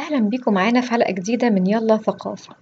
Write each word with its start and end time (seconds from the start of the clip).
أهلا 0.00 0.18
بيكم 0.18 0.54
معانا 0.54 0.80
في 0.80 0.90
حلقة 0.90 1.12
جديدة 1.12 1.50
من 1.50 1.66
يلا 1.66 1.96
ثقافة. 1.96 2.54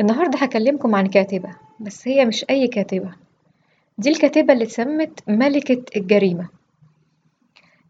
النهاردة 0.00 0.38
هكلمكم 0.38 0.94
عن 0.94 1.06
كاتبة 1.06 1.56
بس 1.80 2.08
هي 2.08 2.24
مش 2.24 2.44
أي 2.50 2.68
كاتبة. 2.68 3.12
دي 3.98 4.08
الكاتبة 4.10 4.52
اللي 4.52 4.64
اتسمت 4.64 5.20
ملكة 5.28 5.82
الجريمة. 5.96 6.48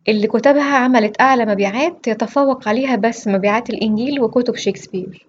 اللي 0.09 0.27
كتبها 0.27 0.77
عملت 0.77 1.21
أعلى 1.21 1.47
مبيعات 1.47 2.09
يتفوق 2.09 2.69
عليها 2.69 2.97
بس 2.97 3.29
مبيعات 3.29 3.71
الإنجيل 3.71 4.23
وكتب 4.23 4.57
شكسبير. 4.57 5.27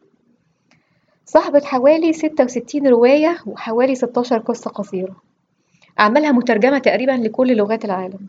صاحبة 1.25 1.59
حوالي 1.65 2.13
ستة 2.13 2.43
وستين 2.43 2.87
رواية 2.87 3.37
وحوالي 3.45 3.95
ستاشر 3.95 4.37
قصة 4.37 4.69
قصيرة. 4.71 5.15
أعمالها 5.99 6.31
مترجمة 6.31 6.77
تقريبا 6.79 7.11
لكل 7.11 7.57
لغات 7.57 7.85
العالم. 7.85 8.27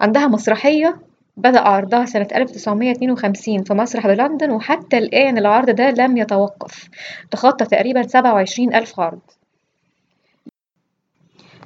عندها 0.00 0.26
مسرحية 0.26 1.00
بدأ 1.36 1.60
عرضها 1.60 2.04
سنة 2.04 2.28
1952 2.34 3.62
في 3.64 3.74
مسرح 3.74 4.06
بلندن 4.06 4.50
وحتى 4.50 4.98
الآن 4.98 5.38
العرض 5.38 5.70
ده 5.70 5.90
لم 5.90 6.16
يتوقف. 6.16 6.88
تخطى 7.30 7.64
تقريبا 7.64 8.02
27 8.02 8.74
ألف 8.74 9.00
عرض. 9.00 9.20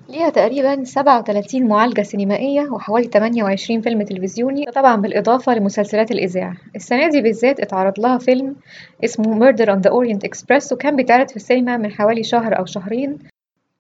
ليها 0.08 0.30
تقريبا 0.30 0.84
37 0.84 1.68
معالجة 1.68 2.02
سينمائية 2.02 2.62
وحوالي 2.62 3.06
28 3.08 3.80
فيلم 3.80 4.02
تلفزيوني 4.02 4.64
طبعا 4.64 4.96
بالإضافة 4.96 5.54
لمسلسلات 5.54 6.10
الإذاعة. 6.10 6.56
السنة 6.76 7.08
دي 7.10 7.20
بالذات 7.22 7.60
اتعرض 7.60 8.00
لها 8.00 8.19
فيلم 8.19 8.56
اسمه 9.04 9.38
Murder 9.41 9.66
on 9.66 9.80
the 9.80 9.91
Orient 9.92 10.28
Express 10.28 10.72
وكان 10.72 10.96
بيتعرض 10.96 11.28
في 11.28 11.36
السينما 11.36 11.76
من 11.76 11.92
حوالي 11.92 12.22
شهر 12.22 12.58
أو 12.58 12.64
شهرين 12.64 13.19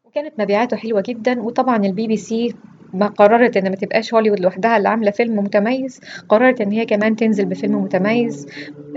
وكانت 0.04 0.40
مبيعاته 0.40 0.76
حلوة 0.76 1.02
جدا. 1.06 1.42
وطبعا 1.42 1.76
البي 1.76 2.06
بي 2.06 2.16
سي 2.16 2.54
ما 2.92 3.06
قررت 3.06 3.56
ان 3.56 3.70
ما 3.70 3.76
تبقاش 3.76 4.14
هوليوود 4.14 4.40
لوحدها 4.40 4.76
اللي 4.76 4.88
عاملة 4.88 5.10
فيلم 5.10 5.36
متميز. 5.38 6.00
قررت 6.28 6.60
إن 6.60 6.72
هي 6.72 6.86
كمان 6.86 7.16
تنزل 7.16 7.44
بفيلم 7.44 7.74
متميز 7.82 8.46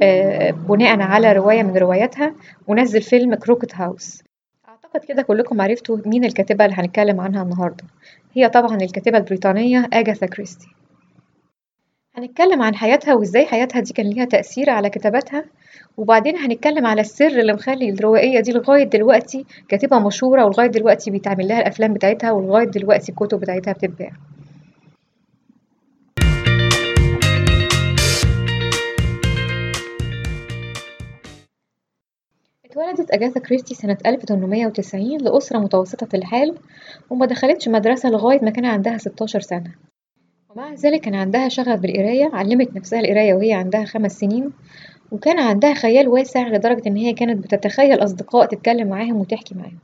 آه، 0.02 0.52
بناء 0.52 1.02
على 1.02 1.34
رواية 1.34 1.64
من 1.64 1.78
رواياتها 1.78 2.34
ونزل 2.68 3.02
فيلم 3.02 3.36
Crooked 3.36 3.76
House. 3.76 4.24
أعتقد 4.70 5.06
كده 5.06 5.22
كلكم 5.22 5.62
عرفتوا 5.62 5.98
مين 6.06 6.26
الكاتبة 6.26 6.66
اللي 6.66 6.76
هنتكلم 6.76 7.22
عنها 7.22 7.44
النهارده. 7.44 7.84
هي 8.34 8.50
طبعا 8.50 8.76
الكاتبة 8.78 9.18
البريطانية 9.18 9.90
أجاثا 9.94 10.26
كريستي. 10.26 10.68
هنتكلم 12.16 12.62
عن 12.62 12.76
حياتها 12.76 13.14
وإزاي 13.14 13.46
حياتها 13.46 13.80
دي 13.82 13.94
كان 13.94 14.10
ليها 14.10 14.26
تأثير 14.26 14.70
على 14.70 14.90
كتاباتها. 14.90 15.46
وبعدين 15.98 16.38
هنتكلم 16.38 16.86
على 16.86 17.02
السر 17.02 17.28
اللي 17.28 17.54
مخلي 17.54 17.90
الروائية 17.90 18.40
دي 18.40 18.52
لغاية 18.52 18.84
دلوقتي 18.84 19.46
كاتبة 19.70 20.00
مشهورة 20.00 20.46
ولغاية 20.46 20.68
دلوقتي 20.68 21.12
بيتعمل 21.12 21.48
لها 21.48 21.60
الأفلام 21.60 21.94
بتاعتها 21.94 22.32
ولغاية 22.32 22.66
دلوقتي 22.66 23.12
الكتب 23.12 23.40
بتاعتها 23.40 23.74
بتتباع. 23.74 24.12
اتولدت 32.66 33.12
أجاثا 33.12 33.40
كريستي 33.40 33.76
سنة 33.76 33.98
1890 34.06 35.18
لأسرة 35.18 35.58
متوسطة 35.60 36.16
الحال 36.16 36.58
وما 37.10 37.26
دخلتش 37.26 37.68
مدرسة 37.68 38.10
لغاية 38.10 38.40
ما 38.44 38.50
كان 38.52 38.66
عندها 38.66 38.98
16 38.98 39.40
سنة. 39.40 39.89
ومع 40.60 40.74
ذلك 40.74 41.02
كان 41.02 41.16
عندها 41.16 41.50
شغف 41.50 41.80
بالقراية 41.80 42.30
علمت 42.34 42.76
نفسها 42.76 43.00
القراية 43.00 43.34
وهي 43.34 43.54
عندها 43.54 43.86
خمس 43.86 44.12
سنين 44.20 44.52
وكان 45.12 45.40
عندها 45.40 45.74
خيال 45.74 46.08
واسع 46.08 46.48
لدرجة 46.48 46.82
إن 46.88 46.96
هي 46.96 47.14
كانت 47.14 47.44
بتتخيل 47.44 48.04
أصدقاء 48.04 48.46
تتكلم 48.46 48.88
معاهم 48.88 49.16
وتحكي 49.16 49.56
معاهم. 49.56 49.78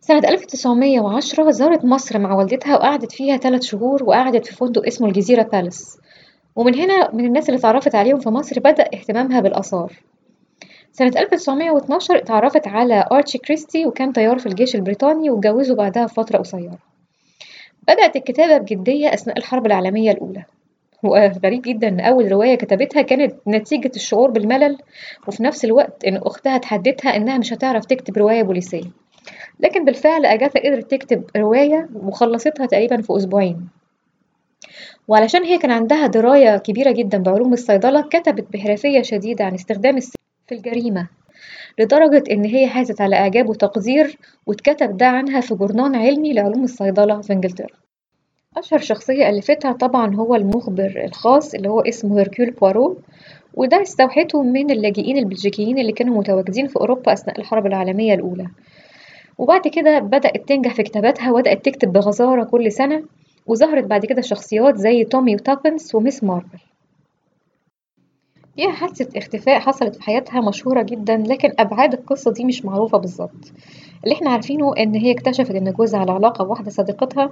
سنة 0.00 0.18
1910 0.28 1.50
زارت 1.50 1.84
مصر 1.84 2.18
مع 2.18 2.34
والدتها 2.34 2.76
وقعدت 2.76 3.12
فيها 3.12 3.36
ثلاث 3.36 3.62
شهور 3.62 4.04
وقعدت 4.04 4.46
في 4.46 4.54
فندق 4.54 4.86
اسمه 4.86 5.08
الجزيرة 5.08 5.42
بالاس 5.42 5.98
ومن 6.56 6.74
هنا 6.74 7.14
من 7.14 7.24
الناس 7.24 7.48
اللي 7.48 7.58
اتعرفت 7.58 7.94
عليهم 7.94 8.18
في 8.18 8.28
مصر 8.28 8.60
بدأ 8.60 8.84
اهتمامها 8.94 9.40
بالآثار. 9.40 9.92
سنة 10.92 11.12
1912 11.16 12.16
اتعرفت 12.16 12.68
على 12.68 13.04
أرتشي 13.12 13.38
كريستي 13.38 13.86
وكان 13.86 14.12
طيار 14.12 14.38
في 14.38 14.46
الجيش 14.46 14.74
البريطاني 14.74 15.30
واتجوزوا 15.30 15.76
بعدها 15.76 16.04
بفترة 16.04 16.38
قصيرة. 16.38 16.78
بدأت 17.88 18.16
الكتابة 18.16 18.58
بجدية 18.58 19.14
أثناء 19.14 19.38
الحرب 19.38 19.66
العالمية 19.66 20.10
الأولى. 20.10 20.44
وغريب 21.02 21.62
جدا 21.62 21.88
إن 21.88 22.00
أول 22.00 22.32
رواية 22.32 22.54
كتبتها 22.54 23.02
كانت 23.02 23.34
نتيجة 23.48 23.90
الشعور 23.96 24.30
بالملل 24.30 24.78
وفي 25.28 25.42
نفس 25.42 25.64
الوقت 25.64 26.04
إن 26.04 26.16
أختها 26.16 26.58
تحدتها 26.58 27.16
إنها 27.16 27.38
مش 27.38 27.52
هتعرف 27.52 27.84
تكتب 27.84 28.18
رواية 28.18 28.42
بوليسية. 28.42 28.90
لكن 29.60 29.84
بالفعل 29.84 30.26
أجاثا 30.26 30.60
قدرت 30.60 30.90
تكتب 30.90 31.24
رواية 31.36 31.88
وخلصتها 31.94 32.66
تقريبا 32.66 33.02
في 33.02 33.16
أسبوعين. 33.16 33.68
وعلشان 35.08 35.42
هي 35.44 35.58
كان 35.58 35.70
عندها 35.70 36.06
دراية 36.06 36.56
كبيرة 36.56 36.92
جدا 36.92 37.18
بعلوم 37.18 37.52
الصيدلة 37.52 38.02
كتبت 38.02 38.52
بحرفية 38.52 39.02
شديدة 39.02 39.44
عن 39.44 39.54
استخدام 39.54 39.96
السم 39.96 40.18
في 40.46 40.54
الجريمة. 40.54 41.08
لدرجة 41.78 42.24
إن 42.30 42.44
هي 42.44 42.66
حازت 42.66 43.00
على 43.00 43.16
إعجاب 43.16 43.48
وتقدير 43.48 44.18
واتكتب 44.46 44.96
ده 44.96 45.06
عنها 45.06 45.40
في 45.40 45.54
جورنان 45.54 45.94
علمي 45.96 46.32
لعلوم 46.32 46.64
الصيدلة 46.64 47.20
في 47.20 47.32
إنجلترا. 47.32 47.76
أشهر 48.56 48.80
شخصية 48.80 49.28
ألفتها 49.28 49.72
طبعا 49.72 50.14
هو 50.14 50.34
المخبر 50.34 51.02
الخاص 51.04 51.54
اللي 51.54 51.68
هو 51.68 51.80
اسمه 51.80 52.18
هيركول 52.18 52.50
بوارو 52.50 52.98
وده 53.54 53.82
استوحته 53.82 54.42
من 54.42 54.70
اللاجئين 54.70 55.18
البلجيكيين 55.18 55.78
اللي 55.78 55.92
كانوا 55.92 56.18
متواجدين 56.18 56.66
في 56.66 56.76
أوروبا 56.76 57.12
أثناء 57.12 57.38
الحرب 57.40 57.66
العالمية 57.66 58.14
الأولى. 58.14 58.46
وبعد 59.38 59.68
كده 59.68 59.98
بدأت 59.98 60.48
تنجح 60.48 60.74
في 60.74 60.82
كتاباتها 60.82 61.32
وبدأت 61.32 61.64
تكتب 61.64 61.92
بغزارة 61.92 62.44
كل 62.44 62.72
سنة 62.72 63.02
وظهرت 63.46 63.84
بعد 63.84 64.06
كده 64.06 64.20
شخصيات 64.22 64.76
زي 64.76 65.04
تومي 65.04 65.34
وتابنس 65.34 65.94
وميس 65.94 66.24
ماربل. 66.24 66.58
فيها 68.58 68.72
حادثة 68.72 69.18
اختفاء 69.18 69.58
حصلت 69.60 69.96
في 69.96 70.02
حياتها 70.02 70.40
مشهورة 70.40 70.82
جدا 70.82 71.16
لكن 71.16 71.52
أبعاد 71.58 71.92
القصة 71.94 72.32
دي 72.32 72.44
مش 72.44 72.64
معروفة 72.64 72.98
بالظبط. 72.98 73.52
اللي 74.04 74.14
إحنا 74.14 74.30
عارفينه 74.30 74.72
إن 74.78 74.94
هي 74.94 75.12
اكتشفت 75.12 75.50
إن 75.50 75.72
جوزها 75.72 76.00
على 76.00 76.12
علاقة 76.12 76.44
بواحدة 76.44 76.70
صديقتها 76.70 77.30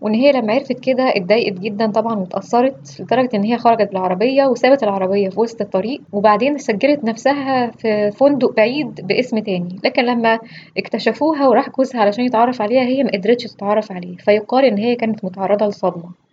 وإن 0.00 0.14
هي 0.14 0.32
لما 0.32 0.52
عرفت 0.52 0.72
كده 0.80 1.02
اتضايقت 1.16 1.58
جدا 1.60 1.90
طبعا 1.90 2.14
واتأثرت 2.14 3.00
لدرجة 3.00 3.28
إن 3.34 3.44
هي 3.44 3.58
خرجت 3.58 3.88
بالعربية 3.88 4.46
وسابت 4.46 4.82
العربية 4.82 5.28
في 5.28 5.40
وسط 5.40 5.60
الطريق 5.60 6.00
وبعدين 6.12 6.58
سجلت 6.58 7.04
نفسها 7.04 7.70
في 7.70 8.10
فندق 8.10 8.52
بعيد 8.56 9.06
باسم 9.06 9.38
تاني. 9.38 9.76
لكن 9.84 10.02
لما 10.04 10.38
اكتشفوها 10.78 11.48
وراح 11.48 11.70
جوزها 11.70 12.00
علشان 12.00 12.24
يتعرف 12.24 12.62
عليها 12.62 12.82
هي 12.82 13.04
مقدرتش 13.04 13.44
تتعرف 13.44 13.92
عليه 13.92 14.16
فيقال 14.16 14.64
إن 14.64 14.78
هي 14.78 14.96
كانت 14.96 15.24
متعرضة 15.24 15.66
لصدمة. 15.66 16.23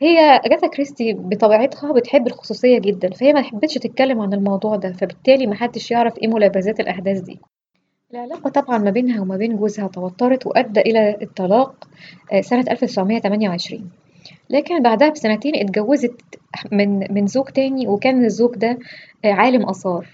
هي 0.00 0.18
أجاثا 0.44 0.66
كريستي 0.66 1.12
بطبيعتها 1.12 1.92
بتحب 1.92 2.26
الخصوصية 2.26 2.78
جدا 2.78 3.10
فهي 3.10 3.32
ما 3.32 3.42
حبتش 3.42 3.74
تتكلم 3.74 4.20
عن 4.20 4.32
الموضوع 4.32 4.76
ده 4.76 4.92
فبالتالي 4.92 5.46
محدش 5.46 5.90
يعرف 5.90 6.18
إيه 6.18 6.28
ملابسات 6.28 6.80
الأحداث 6.80 7.20
دي. 7.20 7.38
العلاقة 8.12 8.50
طبعا 8.50 8.78
ما 8.78 8.90
بينها 8.90 9.20
وما 9.20 9.36
بين 9.36 9.56
جوزها 9.56 9.88
توترت 9.88 10.46
وأدى 10.46 10.80
إلى 10.80 11.16
الطلاق 11.22 11.88
سنة 12.40 12.64
1928 12.70 13.90
لكن 14.50 14.82
بعدها 14.82 15.08
بسنتين 15.08 15.56
اتجوزت 15.56 16.14
من 16.72 17.12
من 17.14 17.26
زوج 17.26 17.44
تاني 17.48 17.88
وكان 17.88 18.24
الزوج 18.24 18.54
ده 18.56 18.78
عالم 19.24 19.68
آثار. 19.68 20.06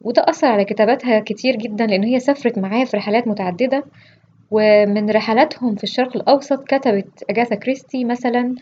وده 0.00 0.24
أثر 0.28 0.46
على 0.46 0.64
كتاباتها 0.64 1.20
كتير 1.20 1.56
جدا 1.56 1.86
لأن 1.86 2.02
هي 2.04 2.20
سافرت 2.20 2.58
معاه 2.58 2.84
في 2.84 2.96
رحلات 2.96 3.28
متعددة 3.28 3.84
ومن 4.50 5.10
رحلاتهم 5.10 5.74
في 5.74 5.84
الشرق 5.84 6.16
الأوسط 6.16 6.64
كتبت 6.64 7.24
أجاثا 7.30 7.54
كريستي 7.54 8.04
مثلا 8.04 8.54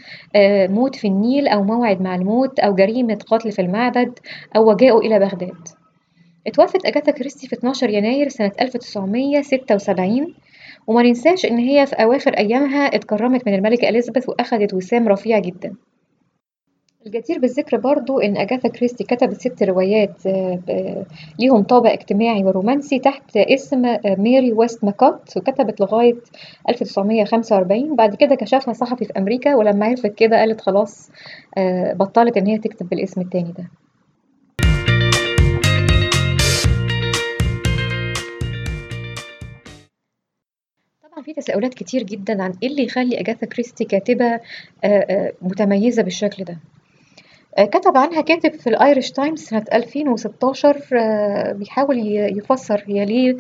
موت 0.69 0.97
في 0.97 1.09
النيل 1.09 1.49
أو 1.49 1.63
موعد 1.63 2.01
مع 2.03 2.15
الموت 2.15 2.61
أو 2.61 2.75
جريمة 2.75 3.19
قتل 3.27 3.53
في 3.53 3.63
المعبد 3.63 4.19
أو 4.57 4.71
وجاءوا 4.71 5.01
إلى 5.01 5.19
بغداد. 5.19 5.69
اتوفت 6.47 6.87
أجاثا 6.87 7.13
كريستي 7.13 7.49
في 7.49 7.57
12 7.57 7.91
يناير 7.91 8.29
سنة 8.29 8.53
1976 8.61 10.35
وما 10.87 11.03
ننساش 11.03 11.47
إن 11.47 11.59
هي 11.59 11.87
في 11.87 11.95
أواخر 11.95 12.33
أيامها 12.39 12.87
اتكرمت 12.97 13.49
من 13.49 13.55
الملكة 13.55 13.89
إليزابيث 13.89 14.29
وأخدت 14.29 14.75
وسام 14.75 15.09
رفيع 15.09 15.39
جدا. 15.39 15.75
الجدير 17.07 17.39
بالذكر 17.39 17.77
برضو 17.77 18.21
إن 18.21 18.37
أجاثا 18.37 18.69
كريستي 18.69 19.05
كتبت 19.05 19.41
ست 19.41 19.63
روايات 19.63 20.23
ليهم 21.39 21.63
طابع 21.63 21.93
اجتماعي 21.93 22.45
ورومانسي 22.45 22.99
تحت 22.99 23.37
اسم 23.37 23.97
ماري 24.05 24.53
ويستماكوت 24.53 25.37
وكتبت 25.37 25.81
لغاية 25.81 26.15
1945 26.69 27.97
بعد 27.97 28.15
كده 28.15 28.35
كشفها 28.35 28.75
صحفي 28.75 29.05
في 29.05 29.13
أمريكا 29.19 29.55
ولما 29.55 29.87
عرفت 29.87 30.07
كده 30.07 30.37
قالت 30.39 30.61
خلاص 30.61 31.11
بطلت 31.95 32.37
إن 32.37 32.47
هي 32.47 32.59
تكتب 32.59 32.89
بالاسم 32.89 33.21
التاني 33.21 33.53
ده. 33.59 33.65
طبعا 41.03 41.23
في 41.25 41.33
تساؤلات 41.33 41.75
كتير 41.75 42.03
جدا 42.03 42.43
عن 42.43 42.53
إيه 42.63 42.69
اللي 42.69 42.83
يخلي 42.85 43.21
أجاثا 43.21 43.47
كريستي 43.47 43.85
كاتبة 43.85 44.41
متميزة 45.43 46.03
بالشكل 46.03 46.45
ده. 46.45 46.59
كتب 47.59 47.97
عنها 47.97 48.21
كاتب 48.21 48.53
في 48.55 48.67
الأيرش 48.67 49.11
تايمز 49.11 49.39
سنة 49.41 49.65
2016 49.75 50.77
بيحاول 51.53 51.99
يفسر 52.39 52.85
هي 52.87 53.05
ليه 53.05 53.37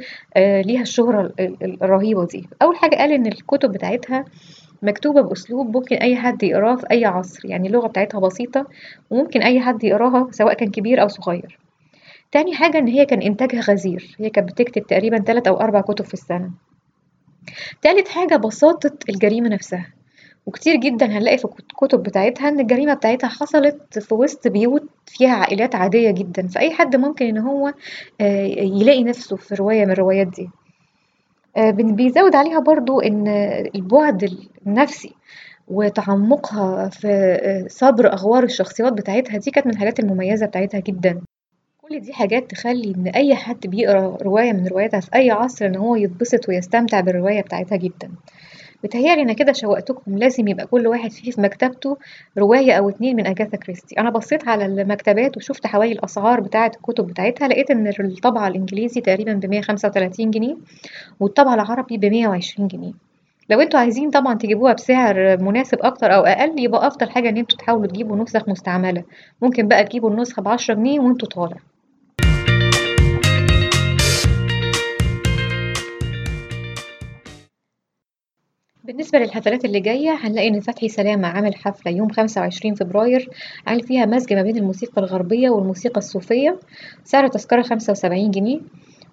ليها 0.62 0.82
الشهرة 0.82 1.32
الرهيبة 1.62 2.26
دي. 2.26 2.49
أول 2.62 2.76
حاجة 2.76 2.96
قال 2.96 3.12
إن 3.12 3.26
الكتب 3.26 3.72
بتاعتها 3.72 4.25
مكتوبة 4.82 5.20
بأسلوب 5.20 5.76
ممكن 5.76 5.96
أي 5.96 6.16
حد 6.16 6.43
يقراه 6.43 6.76
في 6.76 6.87
أي 6.90 7.05
عصر 7.05 7.49
يعني 7.49 7.69
اللغة 7.69 7.87
بتاعتها 7.87 8.20
بسيطة 8.20 8.66
وممكن 9.11 9.43
أي 9.43 9.61
حد 9.61 9.84
يقراها 9.84 10.28
سواء 10.31 10.55
كان 10.55 10.70
كبير 10.70 11.02
أو 11.02 11.08
صغير. 11.08 11.58
تاني 12.32 12.55
حاجة 12.55 12.78
إن 12.78 12.88
هي 12.88 13.06
كان 13.06 13.22
إنتاجها 13.22 13.61
غزير 13.61 14.16
هي 14.19 14.31
كانت 14.31 14.52
بتكتب 14.52 14.82
تقريبا 14.82 15.19
تلات 15.19 15.46
أو 15.46 15.61
أربع 15.61 15.81
كتب 15.81 16.05
في 16.05 16.14
السنة. 16.14 16.50
تالت 17.82 18.08
حاجة 18.08 18.37
بساطة 18.37 18.93
الجريمة 19.08 19.49
نفسها. 19.49 19.87
وكتير 20.46 20.76
جدا 20.76 21.06
هنلاقي 21.06 21.38
في 21.38 21.44
الكتب 21.44 22.02
بتاعتها 22.02 22.49
إن 22.49 22.61
الجريمة 22.61 22.94
بتاعتها 22.94 23.29
حصلت 23.29 23.99
في 23.99 24.14
وسط 24.14 24.49
بيوت 24.49 24.82
فيها 25.06 25.31
عائلات 25.35 25.75
عادية 25.75 26.11
جدا 26.11 26.46
فأي 26.49 26.70
حد 26.75 26.96
ممكن 26.96 27.26
إن 27.26 27.38
هو 27.38 27.73
آه، 28.20 28.44
يلاقي 28.58 29.05
نفسه 29.05 29.37
في 29.37 29.55
رواية 29.55 29.85
من 29.85 29.91
الروايات 29.91 30.26
دي. 30.26 30.50
آه، 31.56 31.70
بيزود 31.70 32.35
عليها 32.37 32.61
برضو 32.61 33.00
إن 33.00 33.29
البعد 33.75 34.31
النفسي 34.67 35.14
وتعمقها 35.69 36.88
في 36.88 37.08
آه، 37.43 37.64
صبر 37.69 38.12
أغوار 38.12 38.43
الشخصيات 38.44 38.93
بتاعتها 38.93 39.38
دي 39.38 39.50
كانت 39.50 39.67
من 39.67 39.73
الحاجات 39.73 40.00
المميزة 40.00 40.47
بتاعتها 40.47 40.81
جدا. 40.81 41.20
كل 41.82 42.00
دي 42.00 42.12
حاجات 42.12 42.50
تخلي 42.50 42.94
إن 42.97 43.06
أي 43.08 43.35
حد 43.35 43.67
بيقرأ 43.67 44.17
رواية 44.23 44.52
من 44.52 44.67
رواياتها 44.67 45.00
في 45.00 45.11
أي 45.14 45.31
عصر 45.31 45.67
إن 45.67 45.76
هو 45.76 45.97
يتبسط 45.97 46.49
ويستمتع 46.49 47.00
بالرواية 47.00 47.40
بتاعتها 47.40 47.76
جدا. 47.76 48.11
بيتهيألي 48.85 49.23
أنا 49.23 49.33
كده 49.33 49.53
شوقتكم 49.53 50.19
لازم 50.19 50.49
يبقى 50.49 50.67
كل 50.67 50.87
واحد 50.87 51.11
فيه 51.11 51.31
في 51.31 51.41
مكتبته 51.41 51.97
رواية 52.39 52.73
أو 52.73 52.89
اتنين 52.89 53.17
من 53.17 53.27
أجاثا 53.27 53.57
كريستي. 53.57 54.01
أنا 54.01 54.11
بصيت 54.11 54.49
على 54.49 54.67
المكتبات 54.67 55.37
وشفت 55.37 55.67
حوالي 55.67 55.93
الأسعار 55.93 56.41
بتاعة 56.41 56.73
الكتب 56.77 57.07
بتاعتها 57.07 57.49
لقيت 57.49 57.71
إن 57.71 57.89
الطبعة 58.01 58.49
الإنجليزي 58.49 59.01
تقريبا 59.01 59.33
بمية 59.33 59.61
خمسة 59.61 59.89
وتلاتين 59.89 60.31
جنيه 60.31 60.57
والطبعة 61.21 61.55
العربي 61.55 61.97
بمية 61.99 62.29
وعشرين 62.29 62.69
جنيه. 62.69 62.93
لو 63.51 63.61
أنتوا 63.61 63.81
عايزين 63.81 64.11
طبعا 64.11 64.35
تجيبوها 64.35 64.73
بسعر 64.73 65.43
مناسب 65.43 65.79
أكتر 65.83 66.15
أو 66.15 66.21
أقل 66.23 66.61
يبقى 66.65 66.87
أفضل 66.87 67.11
حاجة 67.11 67.29
إن 67.29 67.37
أنتوا 67.37 67.59
تحاولوا 67.59 67.87
تجيبوا 67.87 68.17
نسخ 68.17 68.49
مستعملة. 68.49 69.05
ممكن 69.43 69.69
بقى 69.69 69.85
تجيبوا 69.85 70.11
النسخة 70.11 70.43
بعشرة 70.43 70.75
جنيه 70.75 71.01
وانتوا 71.01 71.29
طالع. 71.29 71.57
بالنسبة 78.85 79.19
للحفلات 79.19 79.65
اللي 79.65 79.81
جاية 79.81 80.11
هنلاقي 80.11 80.49
إن 80.49 80.61
فتحي 80.61 80.89
سلامة 80.89 81.29
عامل 81.29 81.55
حفلة 81.55 81.93
يوم 81.93 82.09
خمسة 82.09 82.41
وعشرين 82.41 82.75
فبراير 82.75 83.29
عامل 83.67 83.83
فيها 83.83 84.07
مزج 84.07 84.33
ما 84.33 84.43
بين 84.43 84.57
الموسيقى 84.57 85.01
الغربية 85.03 85.51
والموسيقى 85.51 85.99
الصوفية 85.99 86.59
سعر 87.05 87.25
التذكرة 87.25 87.63
خمسة 87.63 87.91
وسبعين 87.91 88.31
جنيه. 88.31 88.61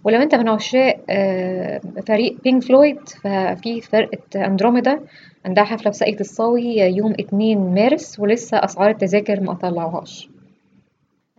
ولو 0.04 0.22
أنت 0.22 0.36
من 0.36 0.50
عشاق 0.50 1.00
آه، 1.10 1.82
فريق 2.08 2.38
Pink 2.44 2.64
Floyd 2.64 3.10
ففي 3.10 3.82
فرقة 3.82 4.46
أندروميدا 4.46 5.00
عندها 5.46 5.64
حفلة 5.64 5.92
في 5.92 5.98
ساقية 5.98 6.20
الصاوي 6.20 6.76
يوم 6.78 7.12
اتنين 7.20 7.74
مارس 7.74 8.20
ولسه 8.20 8.58
أسعار 8.58 8.90
التذاكر 8.90 9.40
ما 9.40 9.54
طلعوهاش. 9.54 10.30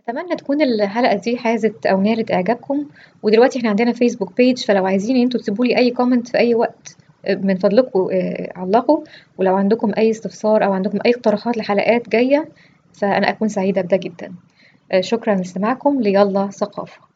أتمنى 0.07 0.35
تكون 0.35 0.61
الحلقة 0.61 1.15
دي 1.15 1.37
حازت 1.37 1.85
أو 1.85 2.01
نالت 2.01 2.31
إعجابكم. 2.31 2.85
ودلوقتي 3.23 3.59
إحنا 3.59 3.69
عندنا 3.69 3.91
Facebook 3.91 4.37
page 4.37 4.57
فلو 4.57 4.85
عايزين 4.85 5.15
أنتوا 5.15 5.39
تسيبولي 5.39 5.77
أي 5.77 5.91
comment 5.91 6.27
في 6.27 6.37
أي 6.37 6.55
وقت 6.55 6.97
من 7.29 7.55
فضلكم 7.55 8.07
آه، 8.13 8.51
علقوا. 8.55 9.03
ولو 9.37 9.55
عندكم 9.55 9.91
أي 9.97 10.09
استفسار 10.11 10.65
أو 10.65 10.73
عندكم 10.73 10.99
أي 11.05 11.11
اقتراحات 11.11 11.57
لحلقات 11.57 12.09
جاية 12.09 12.49
فأنا 12.93 13.29
أكون 13.29 13.47
سعيدة 13.47 13.81
بده 13.81 13.97
جدا. 13.97 14.33
آه، 14.91 15.01
شكرا 15.01 15.35
لاستماعكم. 15.35 16.01
ليلا 16.01 16.49
ثقافة. 16.49 17.12